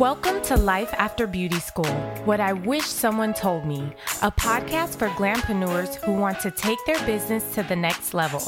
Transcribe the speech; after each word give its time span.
Welcome 0.00 0.40
to 0.44 0.56
Life 0.56 0.94
After 0.94 1.26
Beauty 1.26 1.60
School, 1.60 1.92
What 2.24 2.40
I 2.40 2.54
Wish 2.54 2.86
Someone 2.86 3.34
Told 3.34 3.66
Me, 3.66 3.92
a 4.22 4.32
podcast 4.32 4.96
for 4.96 5.08
glampreneurs 5.10 5.96
who 5.96 6.14
want 6.14 6.40
to 6.40 6.50
take 6.50 6.78
their 6.86 6.98
business 7.04 7.52
to 7.54 7.62
the 7.62 7.76
next 7.76 8.14
level. 8.14 8.40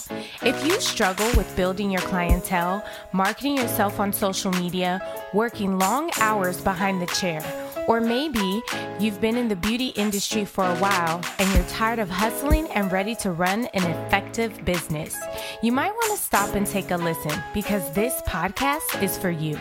If 0.42 0.66
you 0.66 0.80
struggle 0.80 1.30
with 1.36 1.54
building 1.54 1.90
your 1.90 2.00
clientele, 2.00 2.82
marketing 3.12 3.58
yourself 3.58 4.00
on 4.00 4.14
social 4.14 4.50
media, 4.52 5.06
working 5.34 5.78
long 5.78 6.10
hours 6.20 6.58
behind 6.58 7.02
the 7.02 7.06
chair, 7.08 7.44
or 7.86 8.00
maybe 8.00 8.62
you've 8.98 9.20
been 9.20 9.36
in 9.36 9.48
the 9.48 9.56
beauty 9.56 9.88
industry 9.88 10.46
for 10.46 10.64
a 10.64 10.76
while 10.76 11.20
and 11.38 11.52
you're 11.54 11.68
tired 11.68 11.98
of 11.98 12.08
hustling 12.08 12.66
and 12.68 12.90
ready 12.90 13.14
to 13.16 13.30
run 13.30 13.66
an 13.74 13.82
effective 13.82 14.64
business, 14.64 15.16
you 15.62 15.70
might 15.70 15.92
want 15.92 16.16
to 16.16 16.24
stop 16.24 16.54
and 16.54 16.66
take 16.66 16.90
a 16.90 16.96
listen 16.96 17.42
because 17.52 17.92
this 17.92 18.22
podcast 18.22 19.02
is 19.02 19.18
for 19.18 19.30
you. 19.30 19.58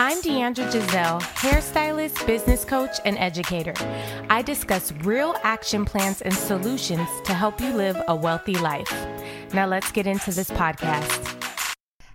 I'm 0.00 0.22
Deandra 0.22 0.70
Giselle, 0.70 1.20
hairstylist, 1.20 2.24
business 2.24 2.64
coach, 2.64 3.00
and 3.04 3.18
educator. 3.18 3.74
I 4.30 4.42
discuss 4.42 4.92
real 5.02 5.34
action 5.42 5.84
plans 5.84 6.22
and 6.22 6.32
solutions 6.32 7.08
to 7.24 7.34
help 7.34 7.60
you 7.60 7.72
live 7.72 8.00
a 8.06 8.14
wealthy 8.14 8.54
life. 8.54 8.88
Now 9.52 9.66
let's 9.66 9.90
get 9.90 10.06
into 10.06 10.30
this 10.30 10.50
podcast. 10.52 11.34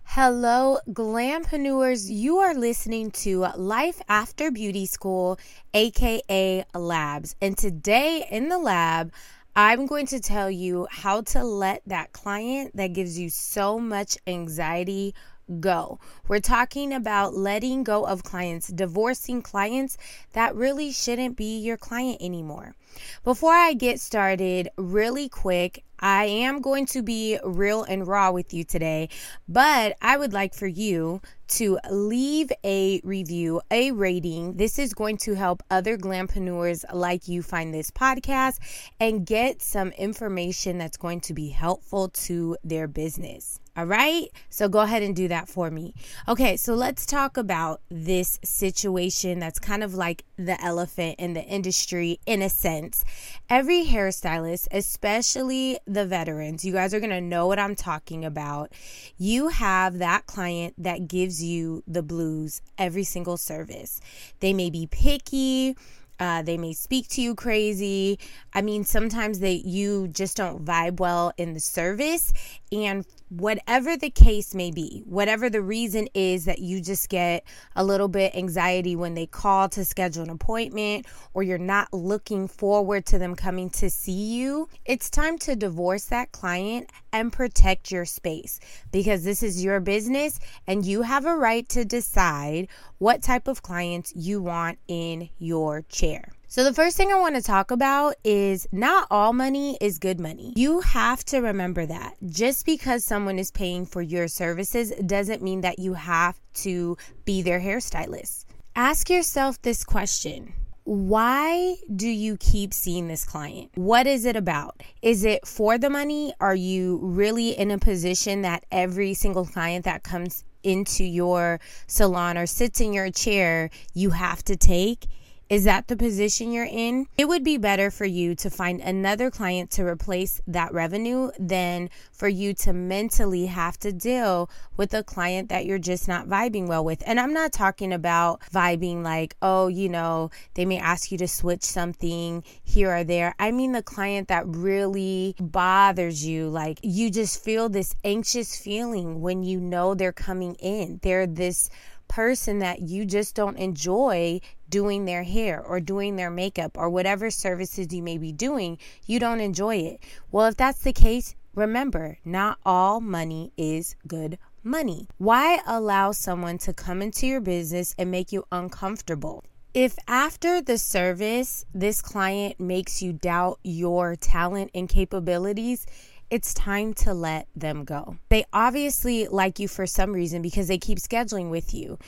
Hello, 0.06 0.78
glampreneurs. 0.92 2.10
You 2.10 2.38
are 2.38 2.54
listening 2.54 3.12
to 3.24 3.48
Life 3.58 4.02
After 4.08 4.50
Beauty 4.50 4.86
School, 4.86 5.38
aka 5.74 6.64
Labs. 6.74 7.36
And 7.42 7.58
today 7.58 8.26
in 8.32 8.48
the 8.48 8.60
lab, 8.60 9.12
I'm 9.58 9.88
going 9.88 10.06
to 10.08 10.22
tell 10.22 10.50
you 10.50 10.88
how 10.90 11.20
to 11.20 11.44
let 11.44 11.82
that 11.88 12.14
client 12.14 12.78
that 12.78 12.94
gives 12.94 13.20
you 13.20 13.30
so 13.30 13.78
much 13.78 14.18
anxiety 14.26 15.14
go. 15.60 16.00
We're 16.28 16.40
talking 16.40 16.94
about 16.94 17.36
letting 17.36 17.84
go 17.84 18.06
of 18.06 18.24
clients, 18.24 18.68
divorcing 18.68 19.42
clients 19.42 19.98
that 20.34 20.56
really 20.56 20.92
shouldn't 20.92 21.36
be 21.36 21.58
your 21.58 21.78
client 21.78 22.18
anymore. 22.22 22.76
Before 23.24 23.54
I 23.54 23.74
get 23.74 24.00
started, 24.00 24.70
really 24.78 25.30
quick, 25.30 25.84
I 26.04 26.26
am 26.26 26.60
going 26.60 26.86
to 26.88 27.02
be 27.02 27.40
real 27.46 27.84
and 27.84 28.06
raw 28.06 28.32
with 28.32 28.54
you 28.54 28.66
today, 28.66 29.08
but 29.48 29.96
I 30.02 30.18
would 30.18 30.34
like 30.34 30.54
for 30.54 30.68
you 30.68 31.22
to 31.48 31.80
leave 31.90 32.52
a 32.66 33.00
review, 33.06 33.62
a 33.72 33.92
rating. 33.92 34.58
This 34.58 34.80
is 34.80 34.94
going 34.94 35.18
to 35.20 35.36
help 35.36 35.64
other 35.72 35.98
glampreneurs 35.98 36.84
like 36.94 37.30
you 37.30 37.42
find 37.42 37.74
this 37.74 37.90
podcast 37.90 38.60
and 39.00 39.26
get 39.26 39.62
some 39.62 39.92
information 39.92 40.78
that's 40.78 40.98
going 40.98 41.22
to 41.22 41.34
be 41.34 41.50
helpful 41.50 42.10
to 42.10 42.58
their 42.66 42.90
business. 42.90 43.62
All 43.76 43.86
right. 43.86 44.30
So 44.50 44.70
go 44.70 44.82
ahead 44.82 45.02
and 45.02 45.16
do 45.16 45.28
that 45.30 45.50
for 45.50 45.72
me. 45.72 45.96
Okay. 46.28 46.58
So 46.58 46.76
let's 46.76 47.08
talk 47.08 47.38
about 47.38 47.82
this 47.90 48.40
situation 48.44 49.40
that's 49.40 49.58
kind 49.58 49.84
of 49.84 49.96
like 49.96 50.26
the 50.38 50.62
elephant 50.64 51.16
in 51.18 51.34
the 51.34 51.44
industry 51.44 52.20
in 52.28 52.44
a 52.44 52.50
sense. 52.50 53.04
Every 53.50 53.86
hairstylist, 53.86 54.68
especially 54.70 55.80
the 55.94 56.06
veterans, 56.06 56.66
you 56.66 56.74
guys 56.74 56.94
are 56.94 57.00
going 57.00 57.10
to 57.10 57.22
know 57.22 57.48
what 57.48 57.60
I'm 57.60 57.76
talking 57.76 58.26
about. 58.26 58.72
You 59.18 59.50
have 59.50 60.00
that 60.00 60.26
client 60.26 60.76
that 60.78 61.08
gives 61.08 61.44
you 61.44 61.84
the 61.88 62.04
blues 62.04 62.62
every 62.78 63.04
single 63.04 63.38
service. 63.38 64.02
They 64.40 64.54
may 64.54 64.70
be 64.70 64.88
picky 64.88 65.76
uh, 66.20 66.42
they 66.42 66.58
may 66.58 66.74
speak 66.74 67.08
to 67.10 67.22
you 67.22 67.36
crazy. 67.36 68.20
I 68.54 68.62
mean, 68.62 68.84
sometimes 68.84 69.40
they 69.40 69.56
you 69.66 70.08
just 70.08 70.38
don't 70.38 70.64
vibe 70.64 71.00
well 71.00 71.34
in 71.38 71.54
the 71.54 71.60
service, 71.60 72.32
and 72.72 73.06
whatever 73.38 73.98
the 73.98 74.10
case 74.10 74.54
may 74.54 74.70
be, 74.70 75.02
whatever 75.06 75.50
the 75.50 75.62
reason 75.62 76.08
is 76.14 76.46
that 76.46 76.60
you 76.60 76.82
just 76.82 77.10
get 77.10 77.44
a 77.76 77.84
little 77.84 78.08
bit 78.08 78.36
anxiety 78.36 78.96
when 78.96 79.16
they 79.16 79.26
call 79.26 79.68
to 79.70 79.84
schedule 79.84 80.24
an 80.24 80.30
appointment, 80.30 81.06
or 81.34 81.42
you're 81.42 81.58
not 81.58 81.92
looking 81.92 82.48
forward 82.48 83.06
to 83.08 83.18
them 83.18 83.36
coming 83.36 83.70
to 83.72 83.90
see 83.90 84.36
you, 84.36 84.70
it's 84.86 85.10
time 85.10 85.38
to 85.40 85.56
divorce 85.56 86.06
that 86.06 86.32
client 86.32 86.90
and 87.12 87.34
protect 87.34 87.92
your 87.92 88.06
space 88.06 88.60
because 88.92 89.24
this 89.24 89.42
is 89.42 89.64
your 89.64 89.80
business, 89.80 90.40
and 90.68 90.86
you 90.86 91.02
have 91.02 91.26
a 91.26 91.36
right 91.36 91.68
to 91.70 91.84
decide 91.84 92.68
what 93.00 93.24
type 93.24 93.48
of 93.48 93.64
clients 93.64 94.14
you 94.16 94.42
want 94.42 94.78
in 94.88 95.30
your 95.40 95.82
chair. 95.84 96.32
So, 96.54 96.64
the 96.64 96.72
first 96.72 96.96
thing 96.96 97.12
I 97.12 97.20
want 97.20 97.34
to 97.34 97.42
talk 97.42 97.72
about 97.72 98.14
is 98.24 98.68
not 98.72 99.08
all 99.10 99.34
money 99.34 99.76
is 99.82 99.98
good 99.98 100.20
money. 100.20 100.54
You 100.56 100.82
have 100.82 101.26
to 101.26 101.40
remember 101.40 101.88
that. 101.88 102.14
Just 102.28 102.68
because 102.68 103.04
someone 103.04 103.40
is 103.40 103.50
paying 103.50 103.88
for 103.88 104.04
your 104.04 104.28
services 104.28 104.94
doesn't 105.04 105.42
mean 105.42 105.62
that 105.62 105.80
you 105.80 105.96
have 105.96 106.40
to 106.66 106.96
be 107.26 107.42
their 107.42 107.60
hairstylist. 107.60 108.46
Ask 108.76 109.10
yourself 109.10 109.60
this 109.64 109.84
question 109.84 110.54
why 110.84 111.78
do 111.96 112.08
you 112.08 112.38
keep 112.38 112.72
seeing 112.72 113.08
this 113.08 113.26
client? 113.26 113.72
What 113.74 114.06
is 114.06 114.24
it 114.24 114.36
about? 114.36 114.84
Is 115.02 115.26
it 115.26 115.48
for 115.48 115.80
the 115.80 115.90
money? 115.90 116.36
Are 116.40 116.54
you 116.54 117.00
really 117.02 117.58
in 117.58 117.72
a 117.72 117.80
position 117.80 118.44
that 118.44 118.64
every 118.72 119.16
single 119.16 119.48
client 119.48 119.86
that 119.86 120.04
comes 120.04 120.44
into 120.62 121.04
your 121.04 121.60
salon 121.88 122.38
or 122.38 122.46
sits 122.46 122.80
in 122.80 122.94
your 122.94 123.10
chair, 123.10 123.72
you 123.96 124.12
have 124.12 124.44
to 124.44 124.56
take? 124.56 125.08
Is 125.54 125.66
that 125.66 125.88
the 125.88 125.96
position 125.96 126.52
you're 126.52 126.66
in? 126.66 127.06
It 127.16 127.28
would 127.28 127.44
be 127.44 127.60
better 127.60 127.92
for 127.92 128.06
you 128.06 128.34
to 128.38 128.50
find 128.50 128.82
another 128.82 129.30
client 129.30 129.70
to 129.74 129.86
replace 129.86 130.42
that 130.48 130.74
revenue 130.74 131.30
than 131.38 131.92
for 132.12 132.28
you 132.28 132.56
to 132.56 132.74
mentally 132.74 133.46
have 133.46 133.78
to 133.82 133.94
deal 133.94 134.50
with 134.78 134.96
a 134.96 135.04
client 135.04 135.50
that 135.50 135.68
you're 135.68 135.78
just 135.78 136.08
not 136.08 136.28
vibing 136.28 136.68
well 136.68 136.84
with. 136.84 137.04
And 137.06 137.20
I'm 137.20 137.34
not 137.34 137.54
talking 137.54 137.94
about 137.94 138.42
vibing 138.52 139.04
like, 139.04 139.36
oh, 139.44 139.68
you 139.68 139.90
know, 139.90 140.32
they 140.56 140.66
may 140.66 140.80
ask 140.80 141.12
you 141.12 141.20
to 141.20 141.28
switch 141.28 141.62
something 141.62 142.44
here 142.64 142.92
or 142.92 143.04
there. 143.04 143.36
I 143.38 143.52
mean 143.52 143.74
the 143.74 143.84
client 143.84 144.30
that 144.30 144.48
really 144.48 145.36
bothers 145.40 146.26
you. 146.26 146.50
Like 146.50 146.80
you 146.82 147.12
just 147.12 147.44
feel 147.44 147.70
this 147.70 147.96
anxious 148.04 148.58
feeling 148.58 149.22
when 149.22 149.44
you 149.44 149.60
know 149.60 149.94
they're 149.94 150.12
coming 150.12 150.56
in. 150.56 151.00
They're 151.04 151.28
this 151.28 151.70
person 152.14 152.60
that 152.60 152.80
you 152.80 153.06
just 153.06 153.34
don't 153.34 153.58
enjoy 153.58 154.40
doing 154.74 155.06
their 155.06 155.22
hair 155.22 155.62
or 155.62 155.80
doing 155.80 156.16
their 156.16 156.32
makeup 156.32 156.76
or 156.76 156.90
whatever 156.90 157.30
services 157.30 157.94
you 157.94 158.02
may 158.02 158.18
be 158.18 158.32
doing, 158.32 158.80
you 159.06 159.20
don't 159.20 159.40
enjoy 159.40 159.76
it. 159.76 160.00
Well, 160.32 160.48
if 160.48 160.58
that's 160.58 160.80
the 160.80 160.92
case, 160.92 161.36
remember, 161.54 162.18
not 162.26 162.58
all 162.66 163.00
money 163.00 163.54
is 163.56 163.96
good 164.08 164.40
money. 164.64 165.08
Why 165.20 165.60
allow 165.68 166.12
someone 166.12 166.58
to 166.58 166.74
come 166.74 167.04
into 167.04 167.28
your 167.28 167.40
business 167.40 167.94
and 168.00 168.10
make 168.10 168.32
you 168.32 168.46
uncomfortable? 168.52 169.44
If 169.76 169.96
after 170.08 170.60
the 170.60 170.80
service, 170.80 171.66
this 171.72 172.02
client 172.02 172.60
makes 172.60 173.00
you 173.00 173.14
doubt 173.14 173.60
your 173.64 174.16
talent 174.16 174.72
and 174.74 174.90
capabilities, 174.90 175.86
it's 176.32 176.52
time 176.56 176.96
to 176.96 177.14
let 177.14 177.48
them 177.56 177.84
go. 177.84 178.18
They 178.30 178.46
obviously 178.52 179.28
like 179.28 179.60
you 179.60 179.68
for 179.68 179.86
some 179.86 180.14
reason 180.14 180.42
because 180.42 180.68
they 180.68 180.80
keep 180.80 180.98
scheduling 180.98 181.52
with 181.52 181.76
you. 181.76 182.00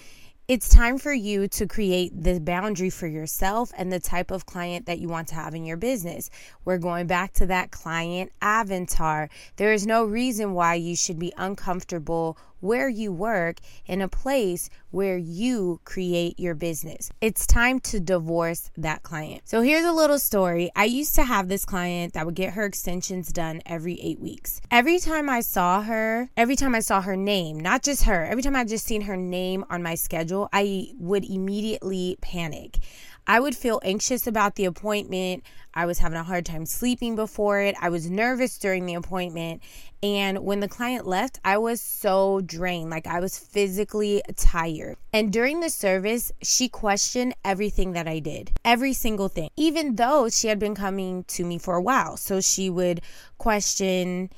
It's 0.47 0.69
time 0.69 0.99
for 0.99 1.11
you 1.11 1.47
to 1.47 1.65
create 1.65 2.21
the 2.21 2.39
boundary 2.39 2.91
for 2.91 3.07
yourself 3.07 3.71
and 3.75 3.91
the 3.91 3.99
type 3.99 4.29
of 4.29 4.45
client 4.45 4.85
that 4.85 4.99
you 4.99 5.07
want 5.07 5.27
to 5.29 5.35
have 5.35 5.55
in 5.55 5.65
your 5.65 5.75
business. 5.75 6.29
We're 6.65 6.77
going 6.77 7.07
back 7.07 7.33
to 7.33 7.47
that 7.47 7.71
client 7.71 8.31
avatar. 8.43 9.27
There 9.55 9.73
is 9.73 9.87
no 9.87 10.05
reason 10.05 10.53
why 10.53 10.75
you 10.75 10.95
should 10.95 11.17
be 11.17 11.33
uncomfortable 11.35 12.37
where 12.59 12.89
you 12.89 13.11
work 13.11 13.59
in 13.85 14.01
a 14.01 14.07
place 14.07 14.69
where 14.91 15.17
you 15.17 15.79
create 15.83 16.39
your 16.39 16.55
business. 16.55 17.11
It's 17.21 17.45
time 17.45 17.79
to 17.81 17.99
divorce 17.99 18.71
that 18.77 19.03
client. 19.03 19.43
So 19.45 19.61
here's 19.61 19.85
a 19.85 19.91
little 19.91 20.19
story. 20.19 20.71
I 20.75 20.85
used 20.85 21.15
to 21.15 21.23
have 21.23 21.47
this 21.47 21.65
client 21.65 22.13
that 22.13 22.25
would 22.25 22.35
get 22.35 22.53
her 22.53 22.65
extensions 22.65 23.31
done 23.31 23.61
every 23.65 23.99
eight 24.01 24.19
weeks. 24.19 24.61
Every 24.71 24.99
time 24.99 25.29
I 25.29 25.41
saw 25.41 25.81
her, 25.81 26.29
every 26.37 26.55
time 26.55 26.75
I 26.75 26.79
saw 26.79 27.01
her 27.01 27.15
name, 27.15 27.59
not 27.59 27.83
just 27.83 28.03
her, 28.03 28.25
every 28.25 28.43
time 28.43 28.55
I 28.55 28.63
just 28.63 28.85
seen 28.85 29.01
her 29.01 29.17
name 29.17 29.65
on 29.69 29.83
my 29.83 29.95
schedule, 29.95 30.49
I 30.53 30.93
would 30.97 31.25
immediately 31.25 32.17
panic. 32.21 32.79
I 33.27 33.39
would 33.39 33.55
feel 33.55 33.81
anxious 33.83 34.27
about 34.27 34.55
the 34.55 34.65
appointment. 34.65 35.43
I 35.73 35.85
was 35.85 35.99
having 35.99 36.17
a 36.17 36.23
hard 36.23 36.45
time 36.45 36.65
sleeping 36.65 37.15
before 37.15 37.59
it. 37.59 37.75
I 37.81 37.89
was 37.89 38.09
nervous 38.09 38.57
during 38.57 38.85
the 38.85 38.93
appointment. 38.93 39.61
And 40.01 40.39
when 40.45 40.59
the 40.59 40.67
client 40.67 41.07
left, 41.07 41.39
I 41.43 41.57
was 41.57 41.81
so 41.81 42.41
drained. 42.41 42.91
Like 42.91 43.07
I 43.07 43.19
was 43.19 43.37
physically 43.37 44.21
tired. 44.37 44.97
And 45.11 45.33
during 45.33 45.59
the 45.59 45.69
service, 45.69 46.31
she 46.41 46.69
questioned 46.69 47.33
everything 47.43 47.93
that 47.93 48.07
I 48.07 48.19
did, 48.19 48.51
every 48.63 48.93
single 48.93 49.27
thing, 49.27 49.49
even 49.57 49.95
though 49.95 50.29
she 50.29 50.47
had 50.47 50.59
been 50.59 50.75
coming 50.75 51.23
to 51.25 51.43
me 51.43 51.57
for 51.57 51.75
a 51.75 51.81
while. 51.81 52.17
So 52.17 52.39
she 52.39 52.69
would 52.69 53.01
question, 53.37 54.29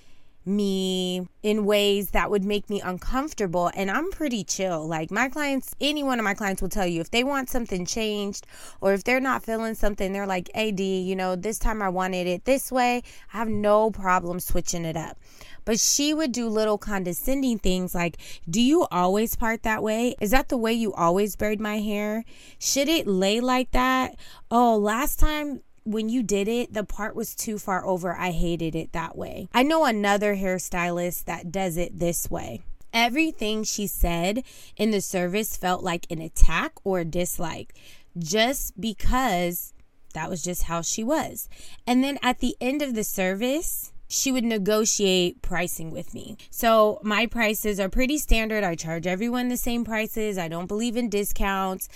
me 0.48 1.28
in 1.44 1.66
ways 1.66 2.12
that 2.12 2.32
would 2.32 2.44
make 2.44 2.70
me 2.70 2.82
uncomfortable. 2.82 3.70
And 3.76 3.92
I'm 3.92 4.10
pretty 4.12 4.44
chill. 4.44 4.88
Like 4.88 5.12
my 5.12 5.30
clients, 5.30 5.76
any 5.80 6.04
one 6.04 6.20
of 6.20 6.24
my 6.24 6.34
clients 6.34 6.62
will 6.62 6.70
tell 6.70 6.88
you 6.88 7.02
if 7.02 7.12
they 7.12 7.24
want 7.24 7.50
something 7.50 7.86
changed 7.86 8.48
or 8.82 8.94
if 8.94 9.04
they're 9.04 9.20
not 9.20 9.44
feeling 9.44 9.76
something, 9.76 10.14
they're 10.14 10.28
like, 10.28 10.50
AD, 10.56 10.80
you 10.80 11.16
know, 11.16 11.36
this 11.36 11.60
time 11.60 11.82
I 11.82 11.90
wanted 11.90 12.28
it 12.28 12.46
this 12.46 12.72
way. 12.72 13.04
I 13.34 13.38
have 13.38 13.50
no 13.50 13.92
problem 13.92 14.40
switching 14.40 14.86
it 14.86 14.98
up. 14.98 15.18
But 15.66 15.82
she 15.82 16.14
would 16.14 16.32
do 16.32 16.48
little 16.48 16.78
condescending 16.78 17.60
things 17.60 17.94
like, 17.94 18.18
Do 18.50 18.62
you 18.62 18.88
always 18.90 19.36
part 19.36 19.64
that 19.64 19.84
way? 19.84 20.16
Is 20.22 20.32
that 20.32 20.48
the 20.48 20.56
way 20.56 20.72
you 20.72 20.94
always 20.94 21.36
braid 21.36 21.60
my 21.60 21.80
hair? 21.80 22.24
Should 22.58 22.88
it 22.88 23.06
lay 23.06 23.42
like 23.42 23.72
that? 23.72 24.16
Oh, 24.50 24.78
last 24.78 25.20
time 25.20 25.62
when 25.88 26.10
you 26.10 26.22
did 26.22 26.50
it, 26.50 26.74
the 26.74 26.84
part 26.84 27.16
was 27.16 27.34
too 27.34 27.58
far 27.58 27.86
over. 27.86 28.14
I 28.14 28.32
hated 28.32 28.76
it 28.76 28.92
that 28.92 29.18
way. 29.18 29.48
I 29.54 29.64
know 29.64 29.86
another 29.86 30.36
hairstylist 30.36 31.24
that 31.26 31.52
does 31.52 31.78
it 31.78 31.98
this 31.98 32.30
way. 32.30 32.62
Everything 32.94 33.64
she 33.64 33.88
said 33.88 34.44
in 34.76 34.92
the 34.92 35.02
service 35.02 35.56
felt 35.56 35.84
like 35.84 36.06
an 36.10 36.22
attack 36.22 36.74
or 36.84 37.00
a 37.00 37.06
dislike 37.06 37.74
just 38.18 38.80
because 38.80 39.74
that 40.14 40.30
was 40.30 40.42
just 40.42 40.64
how 40.64 40.82
she 40.82 41.04
was. 41.04 41.48
And 41.86 42.04
then 42.04 42.18
at 42.22 42.40
the 42.40 42.56
end 42.60 42.82
of 42.82 42.94
the 42.94 43.04
service, 43.04 43.94
she 44.10 44.32
would 44.32 44.44
negotiate 44.44 45.42
pricing 45.42 45.92
with 45.92 46.14
me. 46.14 46.38
So 46.50 47.00
my 47.04 47.26
prices 47.26 47.80
are 47.80 47.90
pretty 47.90 48.18
standard. 48.18 48.64
I 48.64 48.76
charge 48.76 49.06
everyone 49.06 49.50
the 49.50 49.58
same 49.58 49.84
prices. 49.84 50.38
I 50.38 50.48
don't 50.48 50.68
believe 50.68 50.96
in 50.96 51.10
discounts 51.10 51.90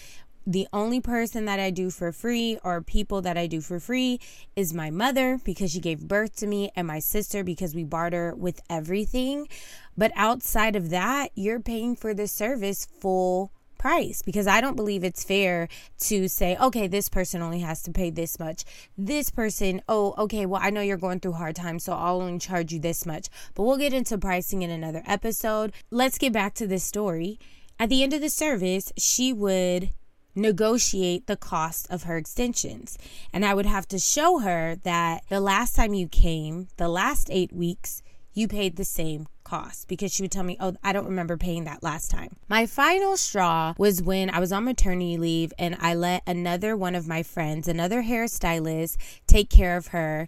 the 0.46 0.68
only 0.74 1.00
person 1.00 1.46
that 1.46 1.60
I 1.60 1.70
do 1.70 1.90
for 1.90 2.12
free 2.12 2.58
or 2.64 2.82
people 2.82 3.22
that 3.22 3.38
I 3.38 3.48
do 3.48 3.62
for 3.62 3.80
free 3.80 4.20
is 4.56 4.74
my 4.74 4.90
mother 4.90 5.40
because 5.44 5.72
she 5.72 5.80
gave 5.80 6.08
birth 6.08 6.36
to 6.38 6.48
me 6.48 6.72
and 6.76 6.88
my 6.88 7.00
sister 7.00 7.44
because 7.44 7.76
we 7.76 7.84
barter 7.84 8.34
with 8.36 8.62
everything. 8.70 9.48
But 9.98 10.12
outside 10.16 10.76
of 10.76 10.90
that, 10.90 11.32
you're 11.36 11.60
paying 11.60 11.96
for 11.96 12.14
the 12.14 12.28
service 12.28 12.88
full 13.00 13.52
price 13.78 14.22
because 14.22 14.46
I 14.46 14.62
don't 14.62 14.76
believe 14.76 15.04
it's 15.04 15.24
fair 15.24 15.68
to 16.02 16.28
say, 16.28 16.56
okay, 16.58 16.88
this 16.88 17.10
person 17.10 17.42
only 17.42 17.60
has 17.60 17.82
to 17.84 17.92
pay 17.92 18.10
this 18.12 18.40
much. 18.40 18.64
This 18.98 19.32
person, 19.32 19.82
oh, 19.90 20.14
okay, 20.20 20.46
well, 20.46 20.62
I 20.64 20.70
know 20.70 20.82
you're 20.82 20.98
going 20.98 21.20
through 21.20 21.34
hard 21.34 21.56
times, 21.56 21.84
so 21.84 21.94
I'll 21.94 22.22
only 22.22 22.40
charge 22.40 22.72
you 22.72 22.80
this 22.80 23.06
much. 23.06 23.28
But 23.56 23.64
we'll 23.64 23.78
get 23.78 23.94
into 23.94 24.18
pricing 24.18 24.62
in 24.62 24.70
another 24.70 25.02
episode. 25.06 25.74
Let's 25.90 26.20
get 26.20 26.32
back 26.32 26.54
to 26.56 26.68
this 26.68 26.84
story. 26.84 27.40
At 27.80 27.90
the 27.90 28.04
end 28.04 28.14
of 28.14 28.22
the 28.22 28.30
service, 28.30 28.94
she 28.98 29.34
would 29.34 29.90
negotiate 30.36 31.28
the 31.28 31.36
cost 31.36 31.88
of 31.90 32.04
her 32.04 32.18
extensions. 32.18 32.98
And 33.34 33.46
I 33.46 33.54
would 33.54 33.66
have 33.66 33.88
to 33.90 34.00
show 34.00 34.40
her 34.40 34.76
that 34.84 35.24
the 35.30 35.40
last 35.40 35.76
time 35.76 35.94
you 35.94 36.08
came, 36.08 36.68
the 36.78 36.88
last 36.88 37.30
eight 37.32 37.54
weeks, 37.54 38.02
you 38.34 38.48
paid 38.48 38.76
the 38.76 38.86
same 38.86 39.28
cost 39.44 39.88
because 39.88 40.14
she 40.14 40.24
would 40.24 40.32
tell 40.32 40.44
me, 40.44 40.56
Oh, 40.60 40.76
I 40.84 40.94
don't 40.94 41.06
remember 41.06 41.36
paying 41.36 41.66
that 41.66 41.84
last 41.84 42.10
time. 42.10 42.38
My 42.48 42.66
final 42.66 43.18
straw 43.18 43.74
was 43.78 44.02
when 44.02 44.30
I 44.30 44.40
was 44.40 44.52
on 44.52 44.64
maternity 44.64 45.18
leave 45.18 45.54
and 45.60 45.76
I 45.80 45.94
let 45.96 46.24
another 46.26 46.78
one 46.78 46.96
of 46.96 47.08
my 47.08 47.24
friends, 47.24 47.68
another 47.68 48.04
hairstylist, 48.04 48.98
take 49.28 49.50
care 49.50 49.76
of 49.76 49.88
her. 49.88 50.28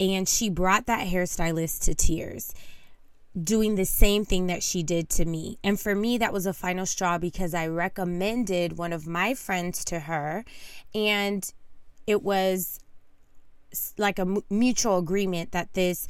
And 0.00 0.28
she 0.28 0.50
brought 0.50 0.86
that 0.86 1.06
hairstylist 1.06 1.84
to 1.84 1.94
tears 1.94 2.52
doing 3.42 3.74
the 3.74 3.84
same 3.84 4.24
thing 4.24 4.46
that 4.46 4.62
she 4.62 4.82
did 4.82 5.08
to 5.10 5.24
me. 5.24 5.58
And 5.64 5.80
for 5.80 5.94
me, 5.94 6.18
that 6.18 6.32
was 6.32 6.46
a 6.46 6.52
final 6.52 6.86
straw 6.86 7.18
because 7.18 7.54
I 7.54 7.66
recommended 7.66 8.78
one 8.78 8.92
of 8.92 9.06
my 9.06 9.34
friends 9.34 9.84
to 9.86 10.00
her, 10.00 10.44
and 10.94 11.52
it 12.06 12.22
was 12.22 12.78
like 13.98 14.18
a 14.18 14.36
mutual 14.48 14.98
agreement 14.98 15.52
that 15.52 15.74
this 15.74 16.06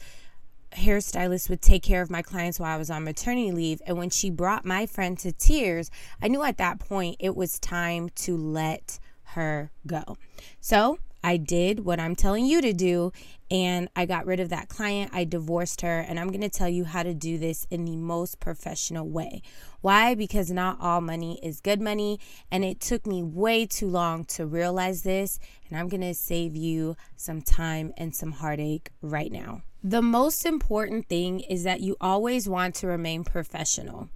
hairstylist 0.72 1.48
would 1.48 1.62
take 1.62 1.82
care 1.82 2.02
of 2.02 2.10
my 2.10 2.20
clients 2.20 2.58
while 2.60 2.74
I 2.74 2.76
was 2.76 2.90
on 2.90 3.04
maternity 3.04 3.52
leave. 3.52 3.80
And 3.86 3.96
when 3.96 4.10
she 4.10 4.28
brought 4.28 4.64
my 4.64 4.86
friend 4.86 5.18
to 5.20 5.32
tears, 5.32 5.90
I 6.20 6.28
knew 6.28 6.42
at 6.42 6.58
that 6.58 6.78
point 6.78 7.16
it 7.20 7.36
was 7.36 7.58
time 7.58 8.10
to 8.16 8.36
let 8.36 8.98
her 9.28 9.70
go. 9.86 10.18
So 10.60 10.98
I 11.24 11.38
did 11.38 11.84
what 11.84 11.98
I'm 11.98 12.14
telling 12.14 12.46
you 12.46 12.60
to 12.60 12.72
do 12.72 13.10
and 13.50 13.88
I 13.94 14.06
got 14.06 14.26
rid 14.26 14.40
of 14.40 14.48
that 14.50 14.68
client. 14.68 15.10
I 15.14 15.24
divorced 15.24 15.82
her, 15.82 16.00
and 16.00 16.18
I'm 16.18 16.28
going 16.28 16.40
to 16.40 16.48
tell 16.48 16.68
you 16.68 16.84
how 16.84 17.02
to 17.02 17.14
do 17.14 17.38
this 17.38 17.66
in 17.70 17.84
the 17.84 17.96
most 17.96 18.40
professional 18.40 19.08
way. 19.08 19.42
Why? 19.80 20.14
Because 20.14 20.50
not 20.50 20.78
all 20.80 21.00
money 21.00 21.38
is 21.42 21.60
good 21.60 21.80
money, 21.80 22.18
and 22.50 22.64
it 22.64 22.80
took 22.80 23.06
me 23.06 23.22
way 23.22 23.66
too 23.66 23.88
long 23.88 24.24
to 24.26 24.46
realize 24.46 25.02
this, 25.02 25.38
and 25.68 25.78
I'm 25.78 25.88
going 25.88 26.00
to 26.00 26.14
save 26.14 26.56
you 26.56 26.96
some 27.16 27.42
time 27.42 27.92
and 27.96 28.14
some 28.14 28.32
heartache 28.32 28.90
right 29.02 29.30
now. 29.30 29.62
The 29.82 30.02
most 30.02 30.46
important 30.46 31.08
thing 31.08 31.40
is 31.40 31.64
that 31.64 31.80
you 31.80 31.96
always 32.00 32.48
want 32.48 32.74
to 32.76 32.86
remain 32.86 33.22
professional. 33.24 34.08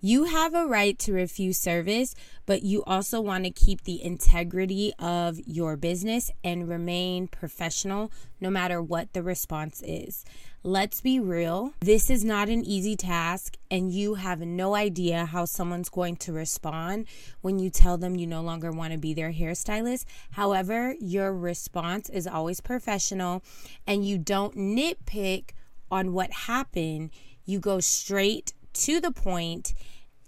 You 0.00 0.24
have 0.24 0.54
a 0.54 0.64
right 0.64 0.96
to 1.00 1.12
refuse 1.12 1.58
service, 1.58 2.14
but 2.46 2.62
you 2.62 2.84
also 2.84 3.20
want 3.20 3.42
to 3.44 3.50
keep 3.50 3.82
the 3.82 4.00
integrity 4.00 4.92
of 4.96 5.40
your 5.44 5.76
business 5.76 6.30
and 6.44 6.68
remain 6.68 7.26
professional 7.26 8.12
no 8.40 8.48
matter 8.48 8.80
what 8.80 9.12
the 9.12 9.24
response 9.24 9.82
is. 9.84 10.24
Let's 10.62 11.00
be 11.00 11.18
real, 11.18 11.72
this 11.80 12.10
is 12.10 12.24
not 12.24 12.48
an 12.48 12.64
easy 12.64 12.94
task, 12.94 13.56
and 13.72 13.90
you 13.90 14.14
have 14.14 14.38
no 14.40 14.76
idea 14.76 15.26
how 15.26 15.46
someone's 15.46 15.88
going 15.88 16.14
to 16.18 16.32
respond 16.32 17.06
when 17.40 17.58
you 17.58 17.68
tell 17.68 17.98
them 17.98 18.14
you 18.14 18.26
no 18.28 18.40
longer 18.40 18.70
want 18.70 18.92
to 18.92 18.98
be 18.98 19.14
their 19.14 19.32
hairstylist. 19.32 20.04
However, 20.30 20.94
your 21.00 21.32
response 21.32 22.08
is 22.08 22.28
always 22.28 22.60
professional, 22.60 23.42
and 23.84 24.06
you 24.06 24.16
don't 24.16 24.54
nitpick 24.54 25.50
on 25.90 26.12
what 26.12 26.30
happened. 26.30 27.10
You 27.44 27.58
go 27.58 27.80
straight 27.80 28.52
to 28.74 29.00
the 29.00 29.12
point 29.12 29.74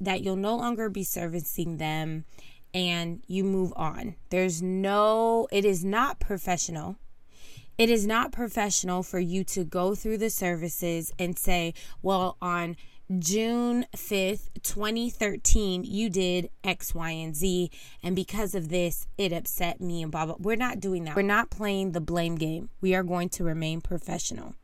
that 0.00 0.22
you'll 0.22 0.36
no 0.36 0.56
longer 0.56 0.88
be 0.88 1.04
servicing 1.04 1.76
them 1.76 2.24
and 2.72 3.22
you 3.26 3.44
move 3.44 3.72
on. 3.76 4.14
There's 4.30 4.62
no, 4.62 5.48
it 5.50 5.64
is 5.64 5.84
not 5.84 6.20
professional. 6.20 6.96
It 7.76 7.90
is 7.90 8.06
not 8.06 8.32
professional 8.32 9.02
for 9.02 9.18
you 9.18 9.42
to 9.44 9.64
go 9.64 9.94
through 9.94 10.18
the 10.18 10.30
services 10.30 11.12
and 11.18 11.38
say, 11.38 11.74
well, 12.02 12.36
on 12.40 12.76
June 13.18 13.86
5th, 13.96 14.50
2013, 14.62 15.82
you 15.84 16.08
did 16.10 16.50
X, 16.62 16.94
Y, 16.94 17.10
and 17.10 17.34
Z. 17.34 17.70
And 18.02 18.14
because 18.14 18.54
of 18.54 18.68
this, 18.68 19.06
it 19.18 19.32
upset 19.32 19.80
me 19.80 20.02
and 20.02 20.12
blah, 20.12 20.26
blah. 20.26 20.36
We're 20.38 20.56
not 20.56 20.78
doing 20.78 21.04
that. 21.04 21.16
We're 21.16 21.22
not 21.22 21.50
playing 21.50 21.92
the 21.92 22.00
blame 22.00 22.36
game. 22.36 22.68
We 22.80 22.94
are 22.94 23.02
going 23.02 23.30
to 23.30 23.44
remain 23.44 23.80
professional. 23.80 24.54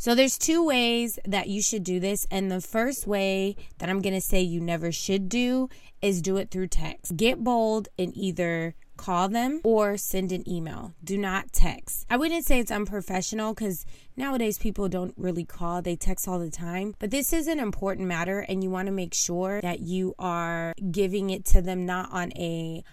So 0.00 0.14
there's 0.14 0.38
two 0.38 0.64
ways 0.64 1.18
that 1.26 1.48
you 1.48 1.60
should 1.60 1.82
do 1.82 1.98
this. 1.98 2.24
And 2.30 2.50
the 2.50 2.60
first 2.60 3.06
way 3.06 3.56
that 3.78 3.88
I'm 3.88 4.00
going 4.00 4.14
to 4.14 4.20
say 4.20 4.40
you 4.40 4.60
never 4.60 4.92
should 4.92 5.28
do 5.28 5.68
is 6.00 6.22
do 6.22 6.36
it 6.36 6.52
through 6.52 6.68
text. 6.68 7.16
Get 7.16 7.42
bold 7.42 7.88
and 7.98 8.16
either 8.16 8.76
call 8.96 9.28
them 9.28 9.60
or 9.64 9.96
send 9.96 10.30
an 10.30 10.48
email. 10.48 10.92
Do 11.02 11.18
not 11.18 11.52
text. 11.52 12.06
I 12.08 12.16
wouldn't 12.16 12.44
say 12.44 12.60
it's 12.60 12.70
unprofessional 12.70 13.54
because 13.54 13.84
nowadays 14.16 14.58
people 14.58 14.88
don't 14.88 15.14
really 15.16 15.44
call, 15.44 15.82
they 15.82 15.96
text 15.96 16.28
all 16.28 16.38
the 16.38 16.50
time. 16.50 16.94
But 16.98 17.10
this 17.10 17.32
is 17.32 17.46
an 17.46 17.58
important 17.58 18.06
matter, 18.06 18.40
and 18.40 18.62
you 18.62 18.70
want 18.70 18.86
to 18.86 18.92
make 18.92 19.14
sure 19.14 19.60
that 19.62 19.80
you 19.80 20.14
are 20.18 20.74
giving 20.90 21.30
it 21.30 21.44
to 21.46 21.62
them 21.62 21.86
not 21.86 22.12
on 22.12 22.32
a 22.36 22.84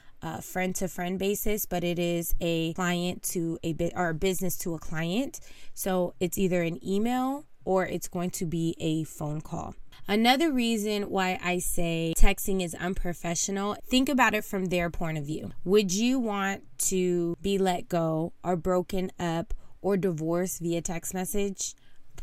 friend 0.42 0.76
to 0.76 0.88
friend 0.88 1.18
basis, 1.18 1.66
but 1.66 1.84
it 1.84 2.00
is 2.00 2.34
a 2.42 2.74
client 2.74 3.24
to 3.24 3.58
a 3.64 3.74
bit 3.74 3.94
or 3.96 4.10
a 4.10 4.14
business 4.14 4.58
to 4.60 4.74
a 4.74 4.80
client. 4.80 5.40
So 5.74 6.14
it's 6.20 6.38
either 6.38 6.62
an 6.62 6.86
email 6.86 7.46
or 7.66 7.86
it's 7.86 8.08
going 8.08 8.30
to 8.30 8.46
be 8.46 8.76
a 8.80 9.04
phone 9.04 9.42
call. 9.42 9.76
Another 10.08 10.52
reason 10.52 11.10
why 11.10 11.40
I 11.44 11.58
say 11.58 12.14
texting 12.16 12.64
is 12.64 12.76
unprofessional, 12.76 13.76
think 13.88 14.08
about 14.08 14.36
it 14.36 14.46
from 14.46 14.66
their 14.66 14.92
point 14.92 15.18
of 15.18 15.26
view. 15.26 15.52
Would 15.64 15.92
you 15.92 16.20
want 16.20 16.64
to 16.90 17.36
be 17.42 17.58
let 17.58 17.90
go 17.90 18.34
or 18.44 18.56
broken 18.56 19.12
up 19.20 19.54
or 19.82 19.98
divorced 19.98 20.62
via 20.62 20.82
text 20.82 21.14
message? 21.16 21.74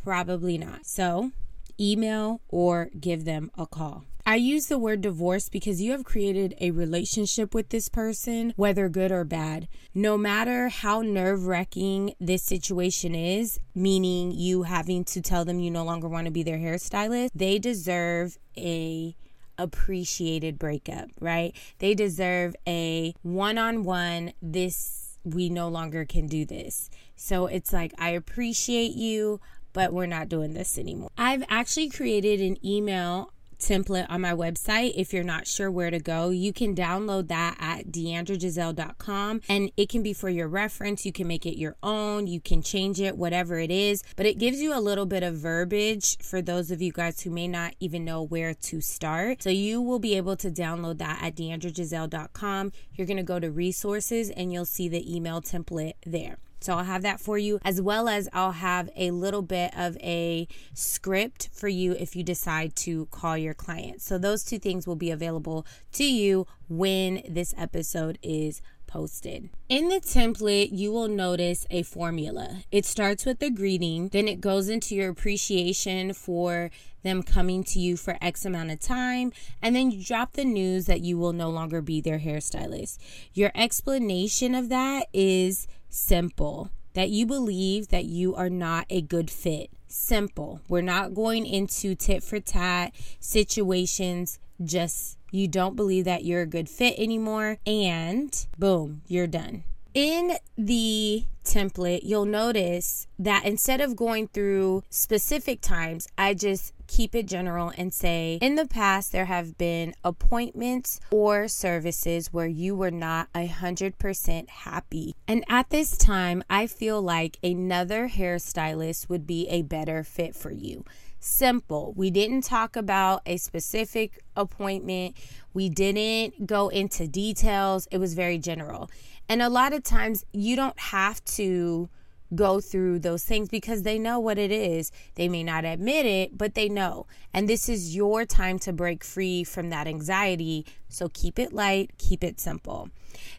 Probably 0.01 0.57
not. 0.57 0.85
So, 0.85 1.31
email 1.79 2.41
or 2.47 2.89
give 2.99 3.25
them 3.25 3.51
a 3.57 3.65
call. 3.65 4.05
I 4.25 4.35
use 4.35 4.67
the 4.67 4.77
word 4.77 5.01
divorce 5.01 5.49
because 5.49 5.81
you 5.81 5.91
have 5.91 6.05
created 6.05 6.55
a 6.61 6.71
relationship 6.71 7.53
with 7.53 7.69
this 7.69 7.89
person, 7.89 8.53
whether 8.55 8.87
good 8.87 9.11
or 9.11 9.25
bad. 9.25 9.67
No 9.93 10.17
matter 10.17 10.69
how 10.69 11.01
nerve 11.01 11.45
wracking 11.45 12.15
this 12.21 12.41
situation 12.41 13.15
is, 13.15 13.59
meaning 13.75 14.31
you 14.31 14.63
having 14.63 15.03
to 15.05 15.21
tell 15.21 15.43
them 15.43 15.59
you 15.59 15.69
no 15.69 15.83
longer 15.83 16.07
want 16.07 16.25
to 16.25 16.31
be 16.31 16.41
their 16.41 16.57
hairstylist, 16.57 17.31
they 17.35 17.59
deserve 17.59 18.37
a 18.57 19.13
appreciated 19.57 20.57
breakup, 20.57 21.09
right? 21.19 21.53
They 21.79 21.93
deserve 21.93 22.55
a 22.65 23.13
one 23.23 23.57
on 23.57 23.83
one, 23.83 24.31
this, 24.41 25.17
we 25.25 25.49
no 25.49 25.67
longer 25.67 26.05
can 26.05 26.27
do 26.27 26.45
this. 26.45 26.89
So 27.17 27.47
it's 27.47 27.73
like, 27.73 27.93
I 27.97 28.11
appreciate 28.11 28.93
you, 28.93 29.41
but 29.73 29.91
we're 29.91 30.05
not 30.05 30.29
doing 30.29 30.53
this 30.53 30.77
anymore. 30.77 31.09
I've 31.17 31.43
actually 31.49 31.89
created 31.89 32.39
an 32.39 32.63
email 32.65 33.33
template 33.63 34.05
on 34.09 34.21
my 34.21 34.33
website. 34.33 34.93
If 34.95 35.13
you're 35.13 35.23
not 35.23 35.47
sure 35.47 35.71
where 35.71 35.89
to 35.89 35.99
go, 35.99 36.29
you 36.29 36.53
can 36.53 36.75
download 36.75 37.27
that 37.29 37.55
at 37.59 37.87
deandragiselle.com 37.87 39.41
and 39.47 39.71
it 39.77 39.89
can 39.89 40.03
be 40.03 40.13
for 40.13 40.29
your 40.29 40.47
reference. 40.47 41.05
You 41.05 41.13
can 41.13 41.27
make 41.27 41.45
it 41.45 41.57
your 41.57 41.75
own, 41.81 42.27
you 42.27 42.41
can 42.41 42.61
change 42.61 42.99
it, 42.99 43.17
whatever 43.17 43.57
it 43.59 43.71
is, 43.71 44.03
but 44.15 44.25
it 44.25 44.37
gives 44.37 44.61
you 44.61 44.77
a 44.77 44.81
little 44.81 45.05
bit 45.05 45.23
of 45.23 45.35
verbiage 45.35 46.17
for 46.19 46.41
those 46.41 46.71
of 46.71 46.81
you 46.81 46.91
guys 46.91 47.21
who 47.21 47.29
may 47.29 47.47
not 47.47 47.75
even 47.79 48.05
know 48.05 48.21
where 48.21 48.53
to 48.53 48.81
start. 48.81 49.43
So 49.43 49.49
you 49.49 49.81
will 49.81 49.99
be 49.99 50.15
able 50.17 50.35
to 50.37 50.51
download 50.51 50.97
that 50.99 51.19
at 51.21 51.35
deandragiselle.com. 51.35 52.71
You're 52.93 53.07
going 53.07 53.17
to 53.17 53.23
go 53.23 53.39
to 53.39 53.49
resources 53.49 54.29
and 54.29 54.51
you'll 54.51 54.65
see 54.65 54.89
the 54.89 55.15
email 55.15 55.41
template 55.41 55.93
there. 56.05 56.37
So 56.63 56.73
I'll 56.77 56.85
have 56.85 57.01
that 57.01 57.19
for 57.19 57.37
you, 57.37 57.59
as 57.65 57.81
well 57.81 58.07
as 58.07 58.29
I'll 58.31 58.53
have 58.53 58.89
a 58.95 59.11
little 59.11 59.41
bit 59.41 59.77
of 59.77 59.97
a 59.97 60.47
script 60.73 61.49
for 61.51 61.67
you 61.67 61.91
if 61.93 62.15
you 62.15 62.23
decide 62.23 62.75
to 62.77 63.05
call 63.07 63.37
your 63.37 63.53
client. 63.53 64.01
So 64.01 64.17
those 64.17 64.43
two 64.43 64.59
things 64.59 64.87
will 64.87 64.95
be 64.95 65.11
available 65.11 65.65
to 65.93 66.05
you 66.05 66.47
when 66.69 67.21
this 67.27 67.53
episode 67.57 68.17
is 68.23 68.61
posted. 68.87 69.49
In 69.69 69.89
the 69.89 69.99
template, 69.99 70.69
you 70.71 70.91
will 70.91 71.07
notice 71.07 71.65
a 71.71 71.81
formula. 71.81 72.61
It 72.71 72.85
starts 72.85 73.25
with 73.25 73.39
the 73.39 73.49
greeting, 73.49 74.09
then 74.09 74.27
it 74.27 74.39
goes 74.39 74.69
into 74.69 74.93
your 74.93 75.09
appreciation 75.09 76.13
for 76.13 76.69
them 77.01 77.23
coming 77.23 77.63
to 77.65 77.79
you 77.79 77.97
for 77.97 78.17
X 78.21 78.45
amount 78.45 78.69
of 78.71 78.79
time, 78.79 79.33
and 79.61 79.75
then 79.75 79.89
you 79.89 80.03
drop 80.03 80.33
the 80.33 80.45
news 80.45 80.85
that 80.85 81.01
you 81.01 81.17
will 81.17 81.33
no 81.33 81.49
longer 81.49 81.81
be 81.81 82.01
their 82.01 82.19
hairstylist. 82.19 82.99
Your 83.33 83.51
explanation 83.55 84.53
of 84.53 84.69
that 84.69 85.07
is 85.11 85.67
simple 85.93 86.69
that 86.93 87.09
you 87.09 87.25
believe 87.25 87.89
that 87.89 88.05
you 88.05 88.35
are 88.35 88.49
not 88.49 88.85
a 88.89 89.01
good 89.01 89.29
fit. 89.29 89.69
Simple. 89.87 90.61
We're 90.67 90.81
not 90.81 91.13
going 91.13 91.45
into 91.45 91.95
tit 91.95 92.23
for 92.23 92.39
tat 92.39 92.93
situations, 93.19 94.39
just 94.63 95.17
you 95.31 95.47
don't 95.47 95.75
believe 95.75 96.05
that 96.05 96.25
you're 96.25 96.41
a 96.41 96.47
good 96.47 96.69
fit 96.69 96.97
anymore, 96.97 97.57
and 97.65 98.47
boom, 98.57 99.01
you're 99.07 99.27
done. 99.27 99.63
In 99.93 100.33
the 100.57 101.25
template, 101.43 102.01
you'll 102.03 102.25
notice 102.25 103.07
that 103.19 103.45
instead 103.45 103.81
of 103.81 103.95
going 103.95 104.27
through 104.27 104.83
specific 104.89 105.61
times, 105.61 106.07
I 106.17 106.33
just 106.33 106.72
keep 106.87 107.15
it 107.15 107.27
general 107.27 107.71
and 107.77 107.93
say, 107.93 108.37
in 108.41 108.55
the 108.55 108.67
past, 108.67 109.11
there 109.11 109.25
have 109.25 109.57
been 109.57 109.93
appointments 110.03 110.99
or 111.11 111.47
services 111.47 112.31
where 112.31 112.47
you 112.47 112.75
were 112.75 112.91
not 112.91 113.29
a 113.35 113.47
100% 113.47 114.49
happy. 114.49 115.15
And 115.27 115.43
at 115.49 115.69
this 115.69 115.97
time, 115.97 116.43
I 116.49 116.67
feel 116.67 117.01
like 117.01 117.37
another 117.43 118.09
hairstylist 118.09 119.09
would 119.09 119.25
be 119.25 119.47
a 119.49 119.61
better 119.61 120.03
fit 120.03 120.35
for 120.35 120.51
you 120.51 120.83
simple. 121.23 121.93
We 121.95 122.11
didn't 122.11 122.41
talk 122.41 122.75
about 122.75 123.21
a 123.25 123.37
specific 123.37 124.19
appointment. 124.35 125.15
We 125.53 125.69
didn't 125.69 126.45
go 126.45 126.67
into 126.67 127.07
details. 127.07 127.87
It 127.91 127.97
was 127.97 128.13
very 128.13 128.37
general. 128.37 128.89
And 129.29 129.41
a 129.41 129.49
lot 129.49 129.73
of 129.73 129.83
times 129.83 130.25
you 130.33 130.55
don't 130.55 130.77
have 130.77 131.23
to 131.25 131.89
go 132.35 132.59
through 132.59 132.99
those 132.99 133.23
things 133.23 133.49
because 133.49 133.83
they 133.83 133.99
know 133.99 134.19
what 134.19 134.37
it 134.37 134.51
is. 134.51 134.91
They 135.15 135.27
may 135.27 135.43
not 135.43 135.65
admit 135.65 136.05
it, 136.05 136.37
but 136.37 136.55
they 136.55 136.69
know. 136.69 137.05
And 137.33 137.47
this 137.47 137.69
is 137.69 137.95
your 137.95 138.25
time 138.25 138.59
to 138.59 138.73
break 138.73 139.03
free 139.03 139.43
from 139.43 139.69
that 139.69 139.87
anxiety. 139.87 140.65
So 140.89 141.09
keep 141.09 141.39
it 141.39 141.53
light, 141.53 141.91
keep 141.97 142.23
it 142.23 142.39
simple. 142.39 142.89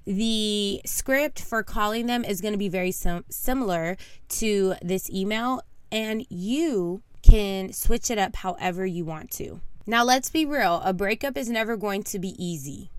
The 0.05 0.81
script 0.85 1.41
for 1.41 1.63
calling 1.63 2.07
them 2.07 2.25
is 2.25 2.41
going 2.41 2.53
to 2.53 2.59
be 2.59 2.69
very 2.69 2.93
sim- 2.93 3.25
similar 3.29 3.97
to 4.31 4.75
this 4.83 5.11
email, 5.11 5.61
and 5.91 6.27
you 6.29 7.03
can 7.23 7.73
switch 7.73 8.11
it 8.11 8.19
up 8.19 8.37
however 8.37 8.85
you 8.85 9.05
want 9.05 9.31
to. 9.33 9.61
Now, 9.87 10.05
let's 10.05 10.31
be 10.31 10.47
real 10.47 10.81
a 10.85 10.93
breakup 10.93 11.37
is 11.37 11.51
never 11.51 11.77
going 11.77 12.03
to 12.05 12.19
be 12.19 12.35
easy. 12.43 12.91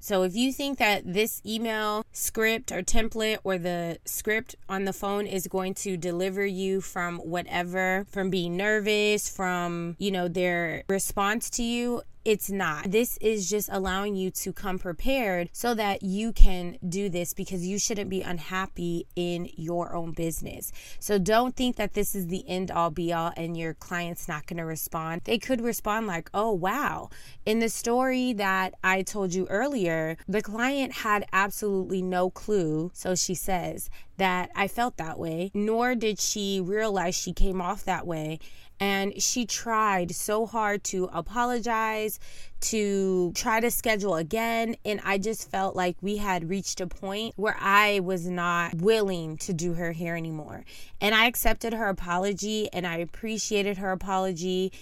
So 0.00 0.22
if 0.22 0.34
you 0.34 0.52
think 0.52 0.78
that 0.78 1.02
this 1.12 1.42
email 1.44 2.04
script 2.12 2.72
or 2.72 2.82
template 2.82 3.38
or 3.44 3.58
the 3.58 3.98
script 4.04 4.54
on 4.68 4.84
the 4.84 4.92
phone 4.92 5.26
is 5.26 5.46
going 5.46 5.74
to 5.74 5.96
deliver 5.96 6.46
you 6.46 6.80
from 6.80 7.18
whatever, 7.18 8.06
from 8.10 8.30
being 8.30 8.56
nervous, 8.56 9.28
from, 9.28 9.96
you 9.98 10.10
know, 10.10 10.28
their 10.28 10.84
response 10.88 11.50
to 11.50 11.62
you, 11.62 12.02
it's 12.28 12.50
not. 12.50 12.90
This 12.90 13.16
is 13.22 13.48
just 13.48 13.70
allowing 13.72 14.14
you 14.14 14.30
to 14.32 14.52
come 14.52 14.78
prepared 14.78 15.48
so 15.50 15.72
that 15.72 16.02
you 16.02 16.30
can 16.30 16.76
do 16.86 17.08
this 17.08 17.32
because 17.32 17.66
you 17.66 17.78
shouldn't 17.78 18.10
be 18.10 18.20
unhappy 18.20 19.06
in 19.16 19.48
your 19.56 19.94
own 19.94 20.12
business. 20.12 20.70
So 21.00 21.18
don't 21.18 21.56
think 21.56 21.76
that 21.76 21.94
this 21.94 22.14
is 22.14 22.26
the 22.26 22.46
end 22.46 22.70
all 22.70 22.90
be 22.90 23.14
all 23.14 23.32
and 23.34 23.56
your 23.56 23.72
client's 23.72 24.28
not 24.28 24.46
going 24.46 24.58
to 24.58 24.66
respond. 24.66 25.22
They 25.24 25.38
could 25.38 25.62
respond 25.62 26.06
like, 26.06 26.28
oh, 26.34 26.52
wow. 26.52 27.08
In 27.46 27.60
the 27.60 27.70
story 27.70 28.34
that 28.34 28.74
I 28.84 29.00
told 29.00 29.32
you 29.32 29.46
earlier, 29.46 30.18
the 30.28 30.42
client 30.42 30.92
had 30.92 31.24
absolutely 31.32 32.02
no 32.02 32.28
clue. 32.28 32.90
So 32.92 33.14
she 33.14 33.34
says 33.34 33.88
that 34.18 34.50
I 34.54 34.68
felt 34.68 34.98
that 34.98 35.18
way, 35.18 35.50
nor 35.54 35.94
did 35.94 36.20
she 36.20 36.60
realize 36.60 37.14
she 37.14 37.32
came 37.32 37.62
off 37.62 37.84
that 37.84 38.06
way 38.06 38.38
and 38.80 39.20
she 39.20 39.44
tried 39.44 40.14
so 40.14 40.46
hard 40.46 40.84
to 40.84 41.08
apologize, 41.12 42.20
to 42.60 43.32
try 43.32 43.60
to 43.60 43.70
schedule 43.70 44.14
again. 44.16 44.76
And 44.84 45.00
I 45.04 45.18
just 45.18 45.50
felt 45.50 45.74
like 45.74 45.96
we 46.00 46.16
had 46.16 46.48
reached 46.48 46.80
a 46.80 46.86
point 46.86 47.34
where 47.36 47.56
I 47.58 48.00
was 48.00 48.28
not 48.28 48.74
willing 48.76 49.36
to 49.38 49.52
do 49.52 49.74
her 49.74 49.92
hair 49.92 50.16
anymore. 50.16 50.64
And 51.00 51.14
I 51.14 51.26
accepted 51.26 51.72
her 51.72 51.88
apology 51.88 52.72
and 52.72 52.86
I 52.86 52.98
appreciated 52.98 53.78
her 53.78 53.92
apology. 53.92 54.72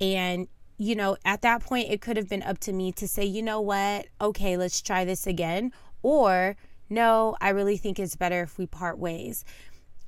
And 0.00 0.48
you 0.78 0.96
know, 0.96 1.16
at 1.24 1.42
that 1.42 1.62
point, 1.62 1.90
it 1.90 2.00
could 2.00 2.16
have 2.16 2.28
been 2.28 2.42
up 2.42 2.58
to 2.58 2.72
me 2.72 2.90
to 2.92 3.06
say, 3.06 3.24
you 3.24 3.40
know 3.40 3.60
what, 3.60 4.06
okay, 4.20 4.56
let's 4.56 4.80
try 4.82 5.04
this 5.04 5.28
again. 5.28 5.72
Or, 6.02 6.56
no, 6.90 7.36
I 7.40 7.50
really 7.50 7.76
think 7.76 8.00
it's 8.00 8.16
better 8.16 8.42
if 8.42 8.58
we 8.58 8.66
part 8.66 8.98
ways. 8.98 9.44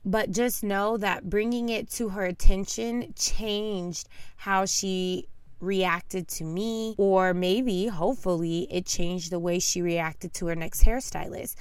But 0.05 0.31
just 0.31 0.63
know 0.63 0.97
that 0.99 1.31
bringing 1.31 1.71
it 1.71 1.91
to 1.93 2.11
her 2.11 2.25
attention 2.25 3.15
changed 3.17 4.09
how 4.37 4.67
she 4.67 5.29
reacted 5.61 6.29
to 6.29 6.45
me, 6.45 6.95
or 6.99 7.33
maybe, 7.33 7.87
hopefully, 7.87 8.69
it 8.71 8.85
changed 8.85 9.31
the 9.31 9.39
way 9.39 9.59
she 9.59 9.81
reacted 9.81 10.35
to 10.35 10.47
her 10.49 10.55
next 10.55 10.85
hairstylist. 10.85 11.55